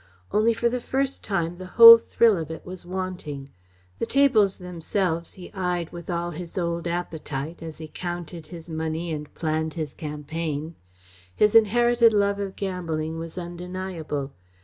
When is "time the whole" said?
1.23-1.99